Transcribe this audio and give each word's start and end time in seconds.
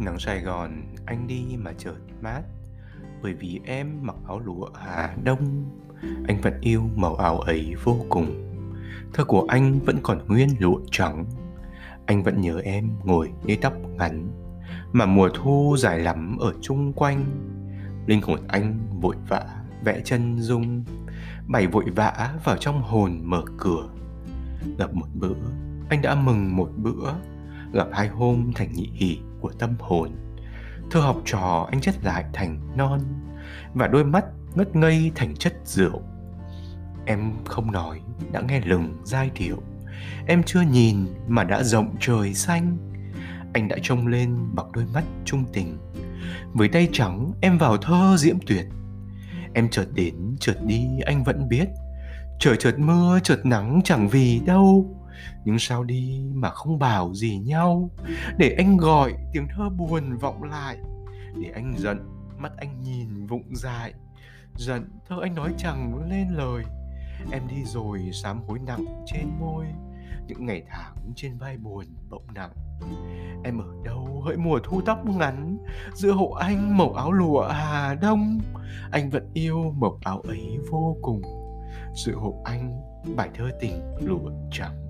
nắng 0.00 0.18
Sài 0.18 0.40
Gòn, 0.40 0.82
anh 1.06 1.26
đi 1.26 1.56
mà 1.58 1.72
chợt 1.78 1.96
mát. 2.20 2.42
Bởi 3.22 3.34
vì 3.34 3.60
em 3.64 3.98
mặc 4.02 4.16
áo 4.28 4.38
lụa 4.38 4.68
Hà 4.74 5.14
Đông. 5.24 5.70
Anh 6.28 6.40
vẫn 6.40 6.60
yêu 6.60 6.82
màu 6.96 7.16
áo 7.16 7.40
ấy 7.40 7.74
vô 7.84 7.96
cùng. 8.08 8.54
Thơ 9.14 9.24
của 9.24 9.46
anh 9.48 9.80
vẫn 9.80 9.98
còn 10.02 10.26
nguyên 10.26 10.48
lụa 10.58 10.80
trắng. 10.90 11.24
Anh 12.06 12.22
vẫn 12.22 12.40
nhớ 12.40 12.60
em 12.64 12.90
ngồi 13.04 13.32
đi 13.44 13.56
tóc 13.56 13.72
ngắn. 13.98 14.30
Mà 14.92 15.06
mùa 15.06 15.28
thu 15.34 15.76
dài 15.78 15.98
lắm 15.98 16.36
ở 16.38 16.54
chung 16.60 16.92
quanh. 16.92 17.24
Linh 18.06 18.22
hồn 18.22 18.40
anh 18.48 18.78
vội 19.00 19.16
vã, 19.28 19.44
vẽ 19.84 20.00
chân 20.04 20.40
dung. 20.40 20.84
Bảy 21.46 21.66
vội 21.66 21.84
vã 21.96 22.34
vào 22.44 22.56
trong 22.56 22.82
hồn 22.82 23.20
mở 23.24 23.42
cửa. 23.58 23.88
Gặp 24.78 24.94
một 24.94 25.06
bữa, 25.14 25.34
Anh 25.88 26.02
đã 26.02 26.14
mừng 26.14 26.56
một 26.56 26.70
bữa. 26.76 27.12
Gặp 27.72 27.88
hai 27.92 28.08
hôm 28.08 28.52
thành 28.54 28.72
nhị 28.72 28.90
hỷ 28.94 29.18
của 29.40 29.52
tâm 29.58 29.74
hồn. 29.78 30.10
Thơ 30.90 31.00
học 31.00 31.16
trò 31.24 31.68
anh 31.70 31.80
chất 31.80 31.94
lại 32.04 32.24
thành 32.32 32.60
non 32.76 33.00
Và 33.74 33.86
đôi 33.86 34.04
mắt 34.04 34.24
ngất 34.54 34.76
ngây 34.76 35.12
thành 35.14 35.36
chất 35.36 35.54
rượu. 35.64 36.02
Em 37.06 37.32
không 37.44 37.72
nói, 37.72 38.00
đã 38.32 38.40
nghe 38.48 38.60
lừng 38.60 38.94
giai 39.04 39.30
điệu. 39.34 39.56
Em 40.26 40.42
chưa 40.42 40.60
nhìn 40.60 41.06
mà 41.28 41.44
đã 41.44 41.62
rộng 41.62 41.96
trời 42.00 42.34
xanh. 42.34 42.76
Anh 43.52 43.68
đã 43.68 43.76
trông 43.82 44.06
lên 44.06 44.36
bằng 44.54 44.72
đôi 44.72 44.84
mắt 44.94 45.04
trung 45.24 45.44
tình. 45.52 45.78
Với 46.52 46.68
tay 46.68 46.88
trắng, 46.92 47.32
em 47.40 47.58
vào 47.58 47.76
thơ 47.76 48.16
diễm 48.18 48.36
tuyệt. 48.46 48.66
Em 49.54 49.68
chợt 49.68 49.86
đến, 49.94 50.36
chợt 50.40 50.56
đi, 50.66 50.86
anh 51.06 51.24
vẫn 51.24 51.48
biết. 51.48 51.68
Trời 52.40 52.56
chợt 52.58 52.78
mưa, 52.78 53.18
chợt 53.22 53.46
nắng, 53.46 53.80
chẳng 53.84 54.08
vì 54.08 54.40
đâu. 54.46 54.97
Nhưng 55.44 55.58
sao 55.58 55.84
đi 55.84 56.22
mà 56.34 56.50
không 56.50 56.78
bảo 56.78 57.14
gì 57.14 57.38
nhau? 57.38 57.90
Để 58.38 58.54
anh 58.58 58.76
gọi, 58.76 59.14
tiếng 59.32 59.46
thơ 59.56 59.68
buồn 59.68 60.18
vọng 60.18 60.42
lại. 60.42 60.78
Để 61.36 61.50
anh 61.54 61.74
giận, 61.78 61.98
mắt 62.38 62.52
anh 62.56 62.80
nhìn 62.80 63.26
vụng 63.26 63.56
dài 63.56 63.94
Giận, 64.58 64.90
thơ 65.08 65.16
anh 65.22 65.34
nói 65.34 65.54
chẳng 65.58 66.08
lên 66.10 66.28
lời. 66.28 66.64
Em 67.32 67.42
đi 67.48 67.64
rồi, 67.64 68.10
sám 68.12 68.42
hối 68.48 68.58
nặng 68.66 68.84
trên 69.06 69.28
môi. 69.40 69.66
Những 70.26 70.46
ngày 70.46 70.62
tháng 70.68 71.12
trên 71.16 71.38
vai 71.38 71.56
buồn 71.56 71.84
bỗng 72.10 72.26
nặng. 72.34 72.50
Em 73.44 73.58
ở 73.58 73.66
đâu? 73.84 74.22
Hỡi 74.24 74.36
mùa 74.36 74.60
thu 74.64 74.80
tóc 74.80 74.98
ngắn. 75.06 75.58
Giữa 75.94 76.12
hộ 76.12 76.30
anh 76.30 76.76
màu 76.78 76.92
áo 76.92 77.12
lụa 77.12 77.48
Hà 77.48 77.94
Đông. 77.94 78.40
Anh 78.90 79.10
vẫn 79.10 79.30
yêu 79.34 79.74
màu 79.78 79.98
áo 80.04 80.20
ấy 80.20 80.58
vô 80.70 80.96
cùng. 81.02 81.22
Sự 81.94 82.16
hộ 82.16 82.42
anh, 82.44 82.80
bài 83.16 83.30
thơ 83.34 83.50
tình 83.60 83.80
lụa 84.00 84.30
trắng. 84.50 84.87